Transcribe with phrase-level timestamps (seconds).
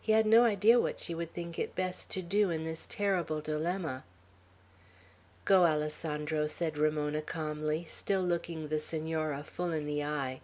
[0.00, 3.40] He had no idea what she would think it best to do in this terrible
[3.40, 4.04] dilemma.
[5.44, 10.42] "Go, Alessandro," said Ramona, calmly, still looking the Senora full in the eye.